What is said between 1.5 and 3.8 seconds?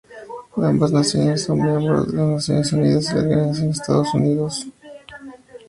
miembros de las Naciones Unidas y la Organización de